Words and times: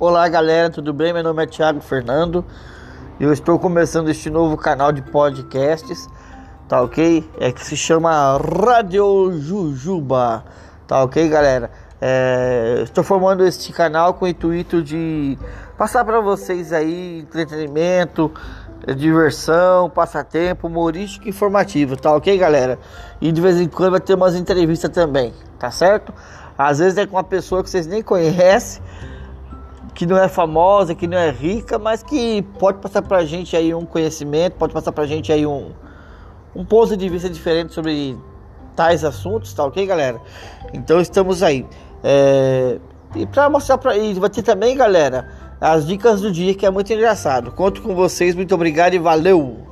Olá 0.00 0.26
galera, 0.30 0.70
tudo 0.70 0.94
bem? 0.94 1.12
Meu 1.12 1.22
nome 1.22 1.42
é 1.42 1.46
Thiago 1.46 1.82
Fernando 1.82 2.42
e 3.20 3.22
eu 3.22 3.34
estou 3.34 3.58
começando 3.58 4.08
este 4.08 4.30
novo 4.30 4.56
canal 4.56 4.92
de 4.92 5.02
podcasts, 5.02 6.08
tá 6.66 6.80
ok? 6.80 7.30
É 7.38 7.52
que 7.52 7.62
se 7.62 7.76
chama 7.76 8.38
Radio 8.38 9.30
Jujuba, 9.38 10.42
tá 10.86 11.02
ok 11.02 11.28
galera? 11.28 11.70
É, 12.00 12.80
estou 12.82 13.04
formando 13.04 13.44
este 13.44 13.74
canal 13.74 14.14
com 14.14 14.24
o 14.24 14.28
intuito 14.28 14.82
de 14.82 15.36
passar 15.76 16.02
para 16.02 16.18
vocês 16.18 16.72
aí 16.72 17.18
entretenimento, 17.18 18.32
diversão, 18.96 19.90
passatempo, 19.90 20.66
humorístico 20.66 21.26
e 21.26 21.28
informativo, 21.28 21.94
tá 21.94 22.10
ok 22.14 22.38
galera? 22.38 22.78
E 23.20 23.30
de 23.30 23.38
vez 23.38 23.60
em 23.60 23.68
quando 23.68 23.90
vai 23.90 24.00
ter 24.00 24.14
umas 24.14 24.34
entrevistas 24.34 24.90
também, 24.90 25.34
tá 25.58 25.70
certo? 25.70 26.10
Às 26.56 26.78
vezes 26.78 26.96
é 26.96 27.06
com 27.06 27.16
uma 27.16 27.24
pessoa 27.24 27.62
que 27.62 27.68
vocês 27.68 27.86
nem 27.86 28.02
conhecem 28.02 28.82
que 29.94 30.06
não 30.06 30.16
é 30.16 30.28
famosa, 30.28 30.94
que 30.94 31.06
não 31.06 31.18
é 31.18 31.30
rica, 31.30 31.78
mas 31.78 32.02
que 32.02 32.42
pode 32.58 32.78
passar 32.78 33.02
para 33.02 33.18
a 33.18 33.24
gente 33.24 33.56
aí 33.56 33.74
um 33.74 33.84
conhecimento, 33.84 34.54
pode 34.54 34.72
passar 34.72 34.92
para 34.92 35.04
a 35.04 35.06
gente 35.06 35.32
aí 35.32 35.46
um, 35.46 35.72
um 36.54 36.64
ponto 36.64 36.96
de 36.96 37.08
vista 37.08 37.28
diferente 37.28 37.72
sobre 37.72 38.16
tais 38.74 39.04
assuntos, 39.04 39.52
tá 39.52 39.64
ok, 39.64 39.84
galera? 39.86 40.20
Então 40.72 41.00
estamos 41.00 41.42
aí. 41.42 41.66
É... 42.02 42.78
E 43.14 43.26
para 43.26 43.50
mostrar 43.50 43.76
para 43.76 43.96
e 43.96 44.14
vai 44.14 44.30
ter 44.30 44.42
também, 44.42 44.76
galera, 44.76 45.28
as 45.60 45.86
dicas 45.86 46.20
do 46.20 46.30
dia 46.30 46.54
que 46.54 46.64
é 46.64 46.70
muito 46.70 46.92
engraçado. 46.92 47.50
Conto 47.52 47.82
com 47.82 47.94
vocês, 47.94 48.34
muito 48.34 48.54
obrigado 48.54 48.94
e 48.94 48.98
valeu. 48.98 49.70